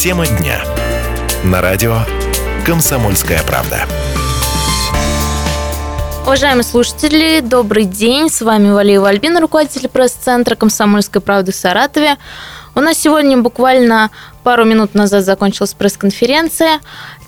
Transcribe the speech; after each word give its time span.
Тема 0.00 0.28
дня. 0.28 0.62
На 1.42 1.60
радио 1.60 2.02
«Комсомольская 2.64 3.42
правда». 3.42 3.84
Уважаемые 6.22 6.62
слушатели, 6.62 7.40
добрый 7.40 7.82
день. 7.82 8.30
С 8.30 8.40
вами 8.40 8.70
Валиева 8.70 9.08
Альбина, 9.08 9.40
руководитель 9.40 9.88
пресс-центра 9.88 10.54
«Комсомольской 10.54 11.20
правды» 11.20 11.50
в 11.50 11.56
Саратове. 11.56 12.16
У 12.76 12.80
нас 12.80 12.96
сегодня 12.96 13.38
буквально 13.38 14.10
пару 14.48 14.64
минут 14.64 14.94
назад 14.94 15.26
закончилась 15.26 15.74
пресс-конференция. 15.74 16.80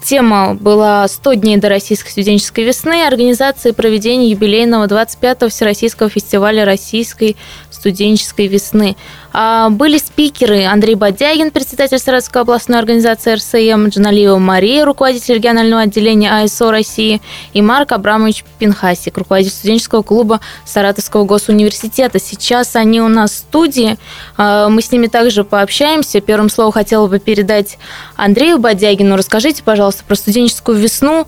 Тема 0.03 0.55
была 0.55 1.05
«100 1.05 1.37
дней 1.37 1.59
до 1.59 1.69
Российской 1.69 2.09
студенческой 2.09 2.65
весны. 2.65 3.07
Организация 3.07 3.73
и 3.73 3.75
проведение 3.75 4.31
юбилейного 4.31 4.87
25-го 4.87 5.51
Всероссийского 5.51 6.09
фестиваля 6.09 6.65
Российской 6.65 7.37
студенческой 7.71 8.47
весны». 8.47 8.97
А, 9.33 9.69
были 9.71 9.99
спикеры 9.99 10.65
Андрей 10.65 10.95
Бодягин, 10.95 11.51
председатель 11.51 11.99
Саратовской 11.99 12.43
областной 12.43 12.79
организации 12.79 13.35
РСМ, 13.35 13.89
Джаналиева 13.89 14.39
Мария, 14.39 14.85
руководитель 14.85 15.37
регионального 15.37 15.83
отделения 15.83 16.43
АСО 16.43 16.71
России, 16.71 17.21
и 17.53 17.63
Марк 17.63 17.93
Абрамович 17.93 18.45
Пинхасик, 18.59 19.19
руководитель 19.19 19.53
студенческого 19.53 20.03
клуба 20.03 20.41
Саратовского 20.65 21.25
госуниверситета. 21.25 22.19
Сейчас 22.19 22.75
они 22.75 23.01
у 23.01 23.09
нас 23.09 23.31
в 23.31 23.37
студии. 23.37 23.99
А, 24.37 24.69
мы 24.69 24.83
с 24.83 24.91
ними 24.91 25.07
также 25.07 25.45
пообщаемся. 25.45 26.21
Первым 26.21 26.49
словом 26.49 26.73
хотела 26.73 27.07
бы 27.11 27.19
передать 27.19 27.79
Андрею 28.17 28.59
Бодягину. 28.59 29.17
Расскажите, 29.17 29.63
пожалуйста, 29.63 30.05
про 30.05 30.15
студенческую 30.15 30.79
весну 30.79 31.27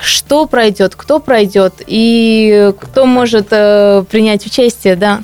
что 0.00 0.46
пройдет, 0.46 0.96
кто 0.96 1.20
пройдет 1.20 1.74
и 1.86 2.74
кто 2.80 3.06
может 3.06 3.46
э, 3.52 4.04
принять 4.10 4.44
участие, 4.44 4.96
да. 4.96 5.22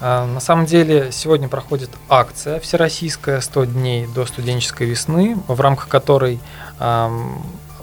А, 0.00 0.24
на 0.26 0.38
самом 0.38 0.64
деле 0.64 1.08
сегодня 1.10 1.48
проходит 1.48 1.90
акция 2.08 2.60
всероссийская 2.60 3.40
«100 3.40 3.66
дней 3.66 4.06
до 4.14 4.24
студенческой 4.24 4.86
весны», 4.86 5.36
в 5.48 5.60
рамках 5.60 5.88
которой 5.88 6.38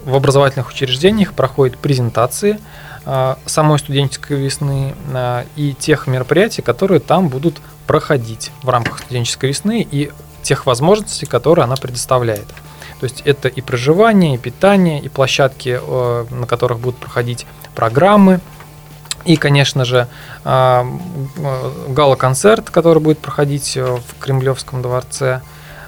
в 0.06 0.16
образовательных 0.16 0.70
учреждениях 0.70 1.34
проходят 1.34 1.78
презентации 1.78 2.60
а, 3.06 3.38
самой 3.46 3.80
студенческой 3.80 4.38
весны 4.38 4.94
а, 5.14 5.46
и 5.56 5.74
тех 5.74 6.08
мероприятий, 6.08 6.62
которые 6.62 7.00
там 7.00 7.28
будут 7.28 7.62
проходить 7.88 8.52
в 8.62 8.70
рамках 8.70 9.00
студенческой 9.00 9.50
весны 9.50 9.86
и 9.90 10.12
тех 10.44 10.66
возможностей, 10.66 11.26
которые 11.26 11.64
она 11.64 11.76
предоставляет. 11.76 12.48
То 13.00 13.06
есть 13.06 13.22
это 13.26 13.48
и 13.48 13.62
проживание, 13.62 14.36
и 14.36 14.38
питание, 14.38 15.02
и 15.02 15.10
площадки, 15.10 15.80
на 16.34 16.48
которых 16.48 16.80
будут 16.80 17.00
проходить 17.00 17.46
программы, 17.76 18.40
и, 19.26 19.36
конечно 19.36 19.86
же, 19.86 20.08
а, 20.44 20.86
гала-концерт, 21.88 22.70
который 22.70 23.00
будет 23.00 23.20
проходить 23.20 23.78
э, 23.78 23.84
в 23.84 24.20
Кремлевском 24.20 24.82
дворце 24.82 25.42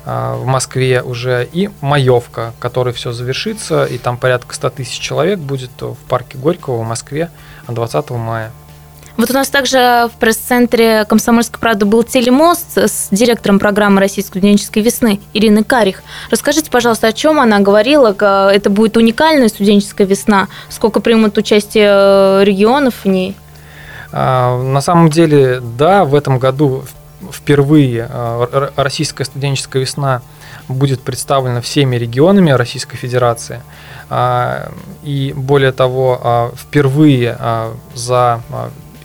в 0.06 0.46
Москве 0.46 1.02
уже, 1.02 1.50
и 1.52 1.72
маевка, 1.82 2.54
который 2.60 2.94
все 2.94 3.12
завершится, 3.12 3.86
и 3.86 3.98
там 3.98 4.18
порядка 4.18 4.54
100 4.54 4.70
тысяч 4.70 5.00
человек 5.00 5.40
будет 5.40 5.72
в 5.82 5.98
парке 6.08 6.38
Горького 6.38 6.84
в 6.84 6.88
Москве 6.88 7.32
20 7.68 8.12
мая. 8.12 8.52
Вот 9.18 9.30
у 9.32 9.34
нас 9.34 9.48
также 9.48 10.10
в 10.14 10.20
пресс-центре 10.20 11.06
«Комсомольской 11.06 11.58
правды» 11.58 11.86
был 11.86 12.04
телемост 12.04 12.78
с 12.78 13.08
директором 13.12 13.60
программы 13.60 14.02
«Российской 14.02 14.40
студенческой 14.40 14.80
весны» 14.80 15.22
Ириной 15.34 15.64
Карих. 15.64 16.04
Расскажите, 16.30 16.70
пожалуйста, 16.70 17.08
о 17.08 17.14
чем 17.14 17.40
она 17.40 17.60
говорила? 17.60 18.14
Это 18.52 18.70
будет 18.70 18.98
уникальная 18.98 19.48
студенческая 19.48 20.06
весна? 20.06 20.50
Сколько 20.68 21.00
примут 21.00 21.38
участие 21.38 21.88
э, 21.90 22.44
регионов 22.44 22.94
в 23.06 23.08
ней? 23.08 23.38
А, 24.12 24.62
на 24.62 24.82
самом 24.82 25.10
деле, 25.10 25.62
да, 25.62 26.04
в 26.04 26.14
этом 26.14 26.38
году 26.38 26.84
впервые 27.32 28.10
э, 28.12 28.70
российская 28.76 29.24
студенческая 29.24 29.80
весна 29.80 30.24
будет 30.68 31.02
представлена 31.02 31.62
всеми 31.62 31.96
регионами 31.96 32.52
Российской 32.52 32.98
Федерации. 32.98 33.62
А, 34.10 34.74
и 35.04 35.32
более 35.34 35.72
того, 35.72 36.20
а, 36.22 36.52
впервые 36.56 37.38
за 37.94 38.42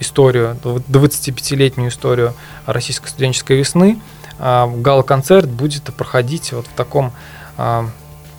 историю, 0.01 0.57
25-летнюю 0.63 1.91
историю 1.91 2.35
российской 2.67 3.09
студенческой 3.09 3.59
весны, 3.59 4.01
а, 4.39 4.67
гала-концерт 4.67 5.49
будет 5.49 5.85
проходить 5.95 6.53
вот 6.53 6.67
в 6.67 6.71
таком 6.71 7.13
а, 7.57 7.89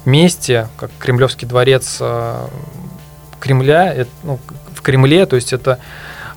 месте, 0.03 0.67
как 0.77 0.91
Кремлевский 0.99 1.47
дворец 1.47 1.97
а, 2.01 2.49
Кремля, 3.39 4.05
ну, 4.23 4.39
в 4.73 4.81
Кремле, 4.81 5.25
то 5.25 5.35
есть 5.35 5.53
это 5.53 5.79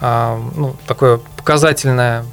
ну, 0.01 0.77
такое 0.87 1.19
показательное 1.37 2.25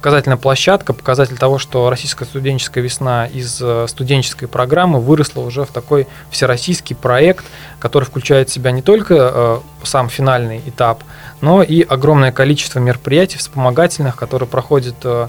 показательная 0.00 0.38
площадка, 0.38 0.92
показатель 0.92 1.36
того, 1.36 1.58
что 1.58 1.90
российская 1.90 2.24
студенческая 2.24 2.80
весна 2.80 3.26
из 3.26 3.60
э, 3.60 3.86
студенческой 3.88 4.46
программы 4.46 5.00
выросла 5.00 5.42
уже 5.42 5.64
в 5.64 5.70
такой 5.70 6.06
всероссийский 6.30 6.96
проект, 6.96 7.44
который 7.78 8.04
включает 8.04 8.48
в 8.48 8.52
себя 8.52 8.70
не 8.70 8.82
только 8.82 9.14
э, 9.14 9.58
сам 9.82 10.08
финальный 10.08 10.62
этап, 10.66 11.02
но 11.40 11.62
и 11.62 11.82
огромное 11.82 12.32
количество 12.32 12.78
мероприятий 12.78 13.38
вспомогательных, 13.38 14.16
которые 14.16 14.48
проходят 14.48 14.96
э, 15.04 15.28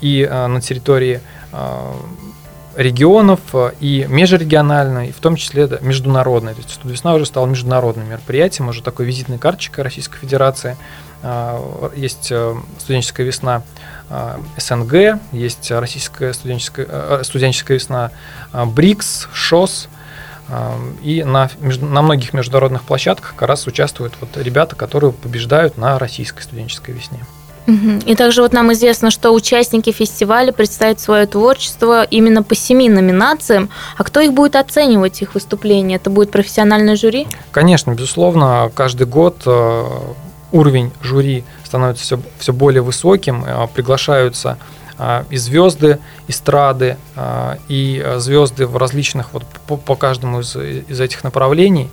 и 0.00 0.28
на 0.30 0.60
территории 0.60 1.20
регионов 2.76 3.40
и 3.80 4.06
межрегионально, 4.08 5.08
и 5.08 5.12
в 5.12 5.18
том 5.18 5.36
числе 5.36 5.66
да, 5.66 5.78
международной. 5.80 6.54
То 6.54 6.60
есть 6.60 6.74
студвесна 6.74 7.14
уже 7.14 7.26
стала 7.26 7.46
международным 7.46 8.08
мероприятием, 8.08 8.68
уже 8.68 8.82
такой 8.82 9.06
визитной 9.06 9.38
карточкой 9.38 9.84
Российской 9.84 10.18
Федерации. 10.18 10.76
Есть 11.94 12.32
студенческая 12.78 13.24
весна 13.24 13.62
СНГ, 14.58 15.20
есть 15.32 15.70
российская 15.70 16.32
студенческая, 16.32 16.86
э, 16.88 17.20
студенческая 17.24 17.74
весна 17.74 18.10
БРИКС, 18.52 19.28
ШОС, 19.32 19.88
и 21.02 21.24
на, 21.24 21.50
на 21.60 22.02
многих 22.02 22.34
международных 22.34 22.82
площадках 22.82 23.34
как 23.36 23.48
раз 23.48 23.66
участвуют 23.66 24.14
вот 24.20 24.36
ребята, 24.36 24.76
которые 24.76 25.12
побеждают 25.12 25.78
на 25.78 25.98
российской 25.98 26.42
студенческой 26.42 26.92
весне. 26.92 27.20
И 28.04 28.14
также 28.14 28.42
вот 28.42 28.52
нам 28.52 28.72
известно, 28.74 29.10
что 29.10 29.30
участники 29.32 29.90
фестиваля 29.90 30.52
представят 30.52 31.00
свое 31.00 31.26
творчество 31.26 32.04
именно 32.04 32.42
по 32.42 32.54
семи 32.54 32.90
номинациям. 32.90 33.70
А 33.96 34.04
кто 34.04 34.20
их 34.20 34.34
будет 34.34 34.56
оценивать, 34.56 35.22
их 35.22 35.34
выступления? 35.34 35.96
Это 35.96 36.10
будет 36.10 36.30
профессиональное 36.30 36.94
жюри? 36.96 37.26
Конечно, 37.52 37.92
безусловно. 37.92 38.70
Каждый 38.74 39.06
год 39.06 39.42
э, 39.46 39.84
уровень 40.52 40.92
жюри 41.00 41.44
становится 41.64 42.04
все, 42.04 42.20
все 42.38 42.52
более 42.52 42.82
высоким, 42.82 43.44
э, 43.46 43.66
приглашаются 43.74 44.58
и 45.30 45.36
звезды 45.36 45.98
эстрады, 46.28 46.96
и 47.68 48.14
звезды 48.18 48.66
в 48.66 48.76
различных, 48.76 49.32
вот 49.32 49.44
по, 49.66 49.76
по 49.76 49.96
каждому 49.96 50.40
из, 50.40 50.54
из 50.56 51.00
этих 51.00 51.24
направлений, 51.24 51.90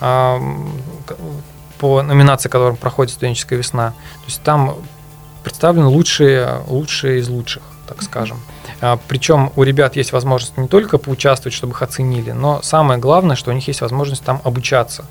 по 0.00 2.02
номинации, 2.02 2.48
которым 2.48 2.76
проходит 2.76 3.12
студенческая 3.12 3.56
весна. 3.56 3.90
То 3.90 4.26
есть 4.26 4.42
там 4.42 4.76
представлены 5.42 5.86
лучшие, 5.86 6.60
лучшие 6.66 7.20
из 7.20 7.28
лучших, 7.28 7.62
так 7.86 8.02
скажем. 8.02 8.38
Причем 9.08 9.52
у 9.56 9.62
ребят 9.62 9.96
есть 9.96 10.12
возможность 10.12 10.56
не 10.58 10.68
только 10.68 10.98
поучаствовать, 10.98 11.54
чтобы 11.54 11.72
их 11.72 11.82
оценили, 11.82 12.32
но 12.32 12.60
самое 12.62 12.98
главное, 12.98 13.36
что 13.36 13.50
у 13.50 13.54
них 13.54 13.66
есть 13.68 13.80
возможность 13.80 14.24
там 14.24 14.40
обучаться 14.44 15.04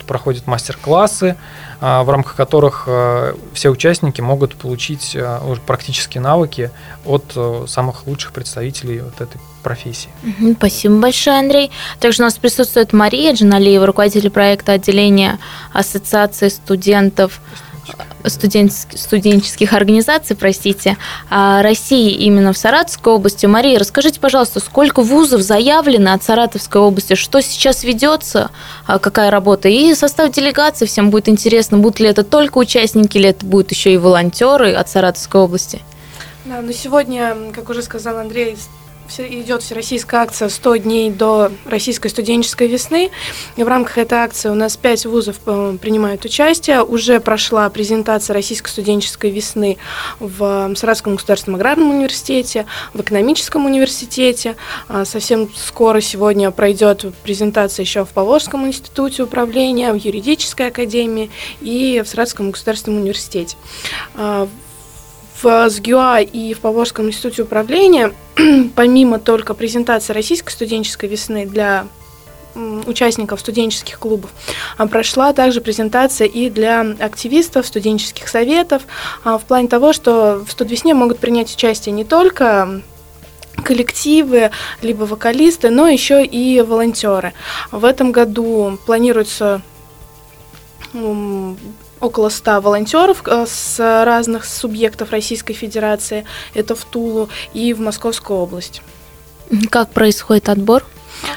что 0.00 0.06
проходят 0.06 0.46
мастер-классы, 0.46 1.36
а, 1.80 2.02
в 2.04 2.10
рамках 2.10 2.34
которых 2.34 2.84
а, 2.86 3.36
все 3.52 3.68
участники 3.68 4.20
могут 4.20 4.54
получить 4.54 5.14
а, 5.14 5.44
уже 5.46 5.60
практические 5.60 6.22
навыки 6.22 6.70
от 7.04 7.36
самых 7.68 8.06
лучших 8.06 8.32
представителей 8.32 9.00
вот 9.00 9.20
этой 9.20 9.40
профессии. 9.62 10.08
Спасибо 10.56 11.00
большое, 11.00 11.38
Андрей. 11.38 11.70
Также 11.98 12.22
у 12.22 12.24
нас 12.24 12.38
присутствует 12.38 12.92
Мария 12.92 13.34
Джаналиева, 13.34 13.86
руководитель 13.86 14.30
проекта 14.30 14.72
отделения 14.72 15.38
Ассоциации 15.72 16.48
студентов 16.48 17.40
студенческих, 18.24 19.72
организаций, 19.72 20.36
простите, 20.36 20.96
России 21.30 22.12
именно 22.12 22.52
в 22.52 22.58
Саратовской 22.58 23.12
области. 23.12 23.46
Мария, 23.46 23.78
расскажите, 23.78 24.20
пожалуйста, 24.20 24.60
сколько 24.60 25.02
вузов 25.02 25.42
заявлено 25.42 26.12
от 26.12 26.22
Саратовской 26.22 26.80
области, 26.80 27.14
что 27.14 27.40
сейчас 27.40 27.84
ведется, 27.84 28.50
а, 28.86 28.98
какая 28.98 29.30
работа, 29.30 29.68
и 29.68 29.94
состав 29.94 30.32
делегации 30.32 30.86
всем 30.86 31.10
будет 31.10 31.28
интересно, 31.28 31.78
будут 31.78 32.00
ли 32.00 32.08
это 32.08 32.24
только 32.24 32.58
участники, 32.58 33.18
или 33.18 33.28
это 33.28 33.44
будут 33.44 33.70
еще 33.70 33.92
и 33.92 33.96
волонтеры 33.96 34.72
от 34.72 34.88
Саратовской 34.88 35.40
области? 35.40 35.82
Да, 36.44 36.60
но 36.62 36.72
сегодня, 36.72 37.36
как 37.54 37.68
уже 37.70 37.82
сказал 37.82 38.18
Андрей, 38.18 38.56
идет 39.18 39.62
всероссийская 39.62 40.20
акция 40.20 40.48
«100 40.48 40.78
дней 40.78 41.10
до 41.10 41.50
российской 41.64 42.08
студенческой 42.08 42.68
весны». 42.68 43.10
И 43.56 43.64
в 43.64 43.68
рамках 43.68 43.98
этой 43.98 44.18
акции 44.18 44.48
у 44.48 44.54
нас 44.54 44.76
пять 44.76 45.06
вузов 45.06 45.36
э, 45.46 45.76
принимают 45.80 46.24
участие. 46.24 46.82
Уже 46.82 47.20
прошла 47.20 47.68
презентация 47.70 48.34
российской 48.34 48.68
студенческой 48.68 49.30
весны 49.30 49.78
в 50.18 50.74
Саратовском 50.74 51.16
государственном 51.16 51.58
аграрном 51.58 51.90
университете, 51.90 52.66
в 52.94 53.00
экономическом 53.00 53.66
университете. 53.66 54.56
А 54.88 55.04
совсем 55.04 55.50
скоро 55.54 56.00
сегодня 56.00 56.50
пройдет 56.50 57.04
презентация 57.22 57.84
еще 57.84 58.04
в 58.04 58.10
Поволжском 58.10 58.66
институте 58.66 59.24
управления, 59.24 59.92
в 59.92 59.96
юридической 59.96 60.68
академии 60.68 61.30
и 61.60 62.02
в 62.04 62.08
Саратовском 62.08 62.50
государственном 62.50 63.00
университете. 63.00 63.56
В 65.42 65.70
СГЮА 65.70 66.20
и 66.20 66.54
в 66.54 66.60
Поволжском 66.60 67.08
институте 67.08 67.42
управления, 67.42 68.12
помимо 68.74 69.18
только 69.18 69.54
презентации 69.54 70.12
российской 70.12 70.50
студенческой 70.50 71.08
весны 71.08 71.46
для 71.46 71.86
участников 72.86 73.40
студенческих 73.40 73.98
клубов. 73.98 74.30
А 74.76 74.86
прошла 74.86 75.32
также 75.32 75.60
презентация 75.60 76.26
и 76.26 76.50
для 76.50 76.80
активистов 76.98 77.66
студенческих 77.66 78.28
советов 78.28 78.82
а, 79.24 79.38
в 79.38 79.44
плане 79.44 79.68
того, 79.68 79.92
что 79.92 80.44
в 80.46 80.50
студвесне 80.50 80.94
могут 80.94 81.20
принять 81.20 81.54
участие 81.54 81.92
не 81.92 82.04
только 82.04 82.82
коллективы, 83.62 84.50
либо 84.82 85.04
вокалисты, 85.04 85.70
но 85.70 85.88
еще 85.88 86.24
и 86.24 86.60
волонтеры. 86.60 87.32
В 87.70 87.84
этом 87.84 88.10
году 88.12 88.78
планируется 88.86 89.62
около 92.00 92.28
100 92.28 92.60
волонтеров 92.60 93.22
э, 93.26 93.46
с 93.46 94.04
разных 94.04 94.44
субъектов 94.44 95.10
Российской 95.10 95.54
Федерации, 95.54 96.24
это 96.54 96.74
в 96.74 96.84
Тулу 96.84 97.28
и 97.52 97.72
в 97.74 97.80
Московскую 97.80 98.38
область. 98.38 98.82
Как 99.70 99.90
происходит 99.90 100.48
отбор? 100.48 100.84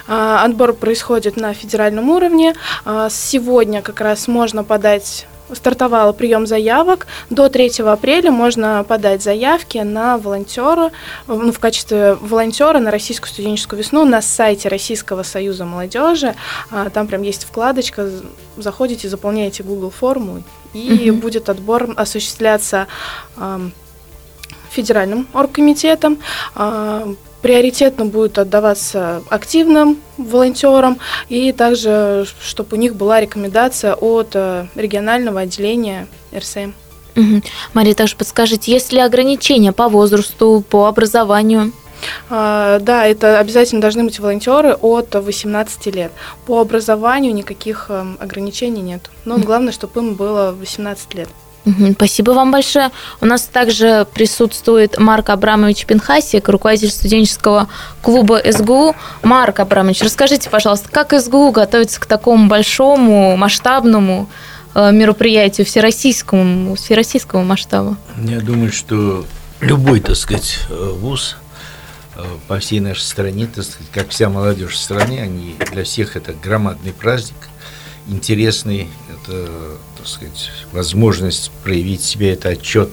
А, 0.07 0.43
отбор 0.43 0.73
происходит 0.73 1.35
на 1.35 1.53
федеральном 1.53 2.09
уровне. 2.09 2.55
А, 2.85 3.09
сегодня 3.09 3.81
как 3.81 4.01
раз 4.01 4.27
можно 4.27 4.63
подать 4.63 5.27
стартовал 5.51 6.13
прием 6.13 6.47
заявок. 6.47 7.07
До 7.29 7.49
3 7.49 7.81
апреля 7.85 8.31
можно 8.31 8.85
подать 8.87 9.21
заявки 9.21 9.77
на 9.79 10.17
волонтера, 10.17 10.91
ну, 11.27 11.51
в 11.51 11.59
качестве 11.59 12.15
волонтера 12.15 12.79
на 12.79 12.91
Российскую 12.91 13.29
студенческую 13.29 13.79
весну 13.79 14.05
на 14.05 14.21
сайте 14.21 14.69
Российского 14.69 15.23
союза 15.23 15.65
молодежи. 15.65 16.35
А, 16.71 16.89
там 16.89 17.07
прям 17.07 17.21
есть 17.21 17.43
вкладочка, 17.45 18.09
заходите, 18.57 19.09
заполняете 19.09 19.63
Google 19.63 19.89
форму, 19.89 20.43
и 20.73 21.11
угу. 21.11 21.21
будет 21.21 21.49
отбор 21.49 21.93
осуществляться 21.95 22.87
федеральным 24.71 25.27
оргкомитетом 25.33 26.17
приоритетно 27.43 28.05
будет 28.05 28.39
отдаваться 28.39 29.21
активным 29.29 29.97
волонтерам 30.17 30.97
и 31.29 31.51
также, 31.51 32.25
чтобы 32.41 32.77
у 32.77 32.79
них 32.79 32.95
была 32.95 33.19
рекомендация 33.19 33.93
от 33.93 34.29
э, 34.33 34.65
регионального 34.73 35.41
отделения 35.41 36.07
РСМ. 36.35 36.71
Угу. 37.15 37.41
Мария, 37.73 37.93
также 37.93 38.15
подскажите, 38.15 38.71
есть 38.71 38.91
ли 38.91 38.99
ограничения 38.99 39.73
по 39.73 39.89
возрасту, 39.89 40.63
по 40.67 40.87
образованию? 40.87 41.73
А, 42.29 42.79
да, 42.79 43.05
это 43.05 43.39
обязательно 43.39 43.81
должны 43.81 44.05
быть 44.05 44.19
волонтеры 44.19 44.73
от 44.73 45.13
18 45.13 45.85
лет. 45.87 46.11
По 46.45 46.61
образованию 46.61 47.33
никаких 47.33 47.87
эм, 47.89 48.17
ограничений 48.19 48.81
нет. 48.81 49.09
Но 49.25 49.37
главное, 49.37 49.73
чтобы 49.73 50.01
им 50.01 50.15
было 50.15 50.55
18 50.57 51.13
лет. 51.13 51.29
Спасибо 51.93 52.31
вам 52.31 52.51
большое. 52.51 52.91
У 53.21 53.25
нас 53.25 53.43
также 53.43 54.05
присутствует 54.13 54.99
Марк 54.99 55.29
Абрамович 55.29 55.85
Пинхасик, 55.85 56.49
руководитель 56.49 56.91
студенческого 56.91 57.69
клуба 58.01 58.41
СГУ. 58.45 58.95
Марк 59.21 59.59
Абрамович, 59.59 60.01
расскажите, 60.01 60.49
пожалуйста, 60.49 60.89
как 60.91 61.13
СГУ 61.17 61.51
готовится 61.51 61.99
к 62.01 62.05
такому 62.05 62.47
большому, 62.47 63.37
масштабному 63.37 64.29
э, 64.75 64.91
мероприятию 64.91 65.65
всероссийскому, 65.65 66.75
всероссийского 66.75 67.43
масштаба? 67.43 67.97
Я 68.17 68.41
думаю, 68.41 68.71
что 68.71 69.25
любой, 69.61 70.01
так 70.01 70.17
сказать, 70.17 70.59
э, 70.69 70.91
вуз 70.99 71.37
э, 72.15 72.23
по 72.47 72.59
всей 72.59 72.81
нашей 72.81 73.03
стране, 73.03 73.47
так 73.47 73.63
сказать, 73.63 73.91
как 73.93 74.09
вся 74.09 74.29
молодежь 74.29 74.73
в 74.73 74.77
стране, 74.77 75.21
они 75.21 75.55
для 75.71 75.85
всех 75.85 76.17
это 76.17 76.33
громадный 76.33 76.91
праздник, 76.91 77.37
интересный, 78.07 78.89
это 79.09 79.77
так 80.03 80.09
сказать, 80.09 80.51
возможность 80.73 81.49
проявить 81.63 82.03
себя, 82.03 82.33
это 82.33 82.49
отчет 82.49 82.89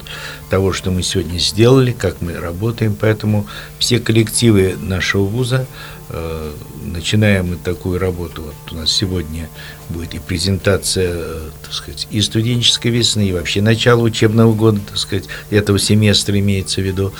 того, 0.48 0.72
что 0.72 0.92
мы 0.92 1.02
сегодня 1.02 1.40
сделали, 1.40 1.90
как 1.90 2.20
мы 2.20 2.34
работаем. 2.34 2.96
Поэтому 2.98 3.48
все 3.80 3.98
коллективы 3.98 4.76
нашего 4.80 5.24
вуза, 5.24 5.66
э, 6.10 6.52
начинаем 6.84 7.48
мы 7.48 7.56
такую 7.56 7.98
работу. 7.98 8.42
Вот 8.42 8.72
у 8.72 8.76
нас 8.76 8.92
сегодня 8.92 9.48
будет 9.88 10.14
и 10.14 10.20
презентация, 10.20 11.10
э, 11.12 11.50
так 11.64 11.72
сказать, 11.72 12.06
и 12.12 12.20
студенческой 12.20 12.92
весны, 12.92 13.28
и 13.28 13.32
вообще 13.32 13.60
начало 13.60 14.02
учебного 14.02 14.54
года, 14.54 14.80
так 14.88 14.96
сказать, 14.96 15.24
этого 15.50 15.80
семестра 15.80 16.38
имеется 16.38 16.80
в 16.80 16.84
виду. 16.84 17.12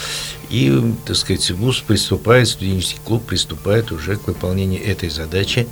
И, 0.51 0.95
так 1.05 1.17
сказать, 1.17 1.51
вуз 1.51 1.81
приступает, 1.81 2.47
студенческий 2.47 3.01
клуб 3.05 3.27
приступает 3.27 3.91
уже 3.91 4.15
к 4.15 4.29
выполнению 4.29 4.87
этой 4.87 5.09
задачи, 5.09 5.67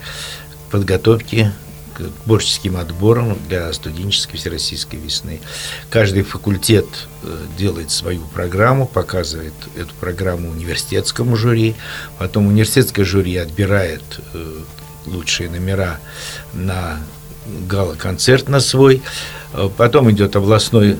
подготовки 0.72 1.52
творческим 2.24 2.76
отборам 2.76 3.36
для 3.48 3.72
студенческой 3.72 4.36
всероссийской 4.36 4.98
весны. 4.98 5.40
Каждый 5.90 6.22
факультет 6.22 6.86
э, 7.22 7.36
делает 7.56 7.90
свою 7.90 8.22
программу, 8.22 8.86
показывает 8.86 9.54
эту 9.76 9.94
программу 9.94 10.50
университетскому 10.50 11.36
жюри, 11.36 11.74
потом 12.18 12.46
университетское 12.46 13.04
жюри 13.04 13.36
отбирает 13.36 14.02
э, 14.34 14.54
лучшие 15.06 15.50
номера 15.50 15.98
на 16.52 16.98
гала-концерт 17.66 18.48
на 18.48 18.60
свой. 18.60 19.02
Э, 19.52 19.68
потом 19.76 20.10
идет 20.10 20.36
областной 20.36 20.98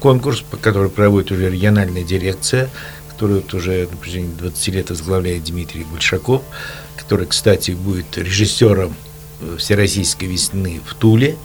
конкурс, 0.00 0.44
который 0.60 0.90
проводит 0.90 1.30
уже 1.32 1.50
региональная 1.50 2.04
дирекция, 2.04 2.70
которую 3.08 3.42
вот 3.42 3.54
уже 3.54 3.88
на 3.90 3.96
протяжении 3.96 4.34
20 4.34 4.68
лет 4.68 4.90
возглавляет 4.90 5.44
Дмитрий 5.44 5.84
Большаков, 5.84 6.42
который, 6.96 7.26
кстати, 7.26 7.72
будет 7.72 8.18
режиссером 8.18 8.94
Всероссийской 9.58 10.28
весны 10.28 10.80
в 10.84 10.94
Туле, 10.94 11.36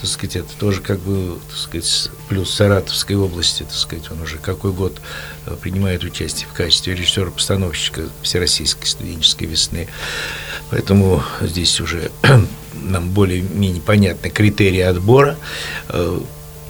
так 0.00 0.08
сказать, 0.08 0.36
это 0.36 0.48
тоже 0.58 0.80
как 0.80 1.00
бы, 1.00 1.38
так 1.48 1.56
сказать, 1.56 2.10
плюс 2.28 2.54
Саратовской 2.54 3.16
области, 3.16 3.64
так 3.64 3.72
сказать, 3.72 4.10
он 4.12 4.22
уже 4.22 4.38
какой 4.38 4.72
год 4.72 5.00
э, 5.46 5.56
принимает 5.60 6.04
участие 6.04 6.46
в 6.48 6.52
качестве 6.52 6.94
режиссера-постановщика 6.94 8.02
Всероссийской 8.22 8.86
студенческой 8.86 9.44
весны. 9.44 9.88
Поэтому 10.70 11.22
здесь 11.40 11.80
уже 11.80 12.12
нам 12.74 13.10
более-менее 13.10 13.82
понятны 13.82 14.30
критерии 14.30 14.80
отбора. 14.80 15.36
Э, 15.88 16.20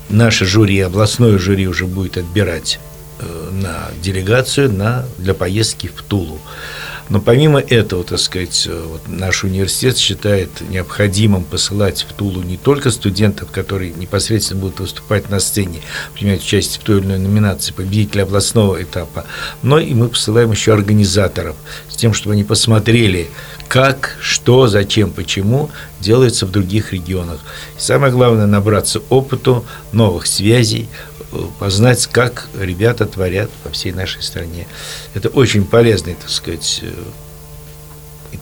наше 0.09 0.47
жюри, 0.47 0.81
областное 0.81 1.39
жюри 1.39 1.69
уже 1.69 1.87
будет 1.87 2.17
отбирать 2.17 2.81
э, 3.19 3.51
на 3.53 3.91
делегацию 4.03 4.73
на, 4.73 5.05
для 5.19 5.35
поездки 5.35 5.89
в 5.95 6.03
Тулу. 6.03 6.39
Но 7.09 7.21
помимо 7.21 7.59
этого, 7.59 8.05
так 8.05 8.19
сказать, 8.19 8.67
э, 8.69 8.85
вот 8.87 9.03
наш 9.09 9.45
университет 9.45 9.97
считает 9.97 10.51
необходимым 10.69 11.45
посылать 11.45 12.07
в 12.09 12.13
Тулу 12.13 12.43
не 12.43 12.57
только 12.57 12.91
студентов, 12.91 13.51
которые 13.51 13.93
непосредственно 13.93 14.61
будут 14.61 14.81
выступать 14.81 15.31
на 15.31 15.41
сцене, 15.41 15.81
принимать 16.15 16.43
участие 16.43 16.81
в 16.81 16.85
той 16.85 16.99
или 16.99 17.07
иной 17.07 17.19
номинации 17.19 17.73
победителя 17.73 18.25
областного 18.25 18.83
этапа, 18.83 19.25
но 19.63 19.79
и 19.79 19.95
мы 19.95 20.09
посылаем 20.09 20.51
еще 20.51 20.75
организаторов 20.75 21.57
с 21.89 21.97
тем, 21.97 22.13
чтобы 22.13 22.35
они 22.35 22.45
посмотрели, 22.45 23.29
как, 23.69 24.17
что, 24.21 24.67
зачем, 24.67 25.11
почему 25.11 25.71
делается 26.01 26.47
в 26.47 26.51
других 26.51 26.93
регионах. 26.93 27.41
И 27.77 27.81
самое 27.81 28.13
главное 28.13 28.47
набраться 28.47 29.01
опыту, 29.09 29.65
новых 29.93 30.27
связей, 30.27 30.89
познать, 31.59 32.07
как 32.07 32.49
ребята 32.59 33.07
творят 33.07 33.51
по 33.63 33.71
всей 33.71 33.93
нашей 33.93 34.23
стране. 34.23 34.67
Это 35.15 35.29
очень 35.29 35.65
полезный, 35.65 36.15
так 36.15 36.31
сказать, 36.31 36.81
э, 36.83 36.93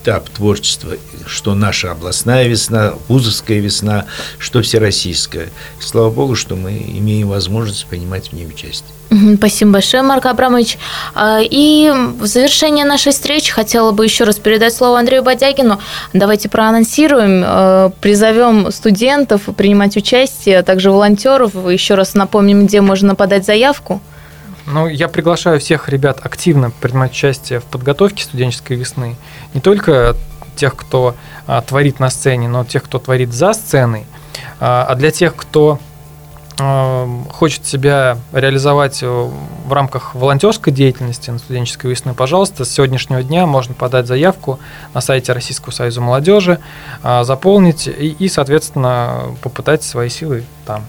этап 0.07 0.29
творчества, 0.29 0.93
что 1.25 1.53
наша 1.53 1.91
областная 1.91 2.47
весна, 2.47 2.93
вузовская 3.09 3.59
весна, 3.59 4.05
что 4.39 4.61
всероссийская. 4.61 5.47
И 5.79 5.83
слава 5.83 6.09
Богу, 6.09 6.35
что 6.35 6.55
мы 6.55 6.71
имеем 6.77 7.27
возможность 7.27 7.85
принимать 7.87 8.29
в 8.29 8.33
ней 8.33 8.47
участие. 8.47 8.89
Спасибо 9.37 9.71
большое, 9.71 10.03
Марк 10.03 10.25
Абрамович. 10.25 10.77
А, 11.13 11.39
и 11.41 11.91
в 12.19 12.25
завершение 12.25 12.85
нашей 12.85 13.11
встречи 13.11 13.51
хотела 13.51 13.91
бы 13.91 14.05
еще 14.05 14.23
раз 14.23 14.37
передать 14.37 14.73
слово 14.73 14.99
Андрею 14.99 15.23
Бодягину. 15.23 15.79
Давайте 16.13 16.47
проанонсируем, 16.47 17.43
э, 17.45 17.91
призовем 17.99 18.71
студентов 18.71 19.43
принимать 19.57 19.97
участие, 19.97 20.59
а 20.59 20.63
также 20.63 20.89
волонтеров. 20.89 21.53
Еще 21.69 21.95
раз 21.95 22.13
напомним, 22.13 22.65
где 22.65 22.79
можно 22.79 23.13
подать 23.15 23.45
заявку. 23.45 24.01
Ну, 24.69 24.87
я 24.87 25.07
приглашаю 25.07 25.61
всех 25.61 25.87
ребят 25.87 26.19
активно 26.25 26.71
принимать 26.71 27.11
участие 27.11 27.61
в 27.61 27.63
подготовке 27.63 28.23
студенческой 28.23 28.75
весны. 28.75 29.15
Не 29.53 29.61
только 29.61 30.17
тех, 30.57 30.75
кто 30.75 31.15
а, 31.45 31.61
творит 31.61 32.01
на 32.01 32.09
сцене, 32.09 32.49
но 32.49 32.65
тех, 32.65 32.83
кто 32.83 32.99
творит 32.99 33.31
за 33.31 33.53
сценой. 33.53 34.05
А, 34.59 34.85
а 34.89 34.95
для 34.95 35.11
тех, 35.11 35.37
кто 35.37 35.79
а, 36.59 37.07
хочет 37.29 37.65
себя 37.65 38.17
реализовать 38.33 39.01
в 39.01 39.71
рамках 39.71 40.15
волонтерской 40.15 40.73
деятельности 40.73 41.29
на 41.29 41.37
студенческой 41.37 41.91
весны, 41.91 42.13
пожалуйста, 42.13 42.65
с 42.65 42.69
сегодняшнего 42.69 43.23
дня 43.23 43.45
можно 43.45 43.73
подать 43.73 44.05
заявку 44.05 44.59
на 44.93 44.99
сайте 44.99 45.31
Российского 45.31 45.71
союза 45.71 46.01
молодежи, 46.01 46.59
а, 47.03 47.23
заполнить 47.23 47.87
и 47.87 48.27
соответственно, 48.27 49.33
попытать 49.41 49.83
свои 49.83 50.09
силы 50.09 50.43
там. 50.65 50.83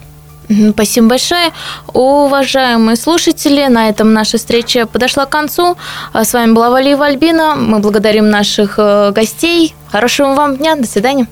Спасибо 0.72 1.08
большое. 1.08 1.52
Уважаемые 1.92 2.96
слушатели, 2.96 3.66
на 3.66 3.88
этом 3.88 4.12
наша 4.12 4.38
встреча 4.38 4.86
подошла 4.86 5.26
к 5.26 5.30
концу. 5.30 5.76
А 6.12 6.24
с 6.24 6.32
вами 6.32 6.52
была 6.52 6.70
Валиева 6.70 7.06
Альбина. 7.06 7.54
Мы 7.54 7.78
благодарим 7.80 8.30
наших 8.30 8.74
э, 8.78 9.12
гостей. 9.12 9.74
Хорошего 9.90 10.34
вам 10.34 10.56
дня. 10.56 10.76
До 10.76 10.86
свидания. 10.86 11.26